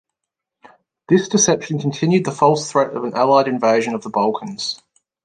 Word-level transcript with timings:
This 1.09 1.27
deception 1.29 1.77
continued 1.77 2.25
the 2.25 2.31
false 2.31 2.71
threat 2.71 2.95
of 2.97 3.03
an 3.03 3.13
Allied 3.13 3.47
invasion 3.47 3.93
of 3.93 4.01
the 4.01 4.09
Balkans. 4.09 4.81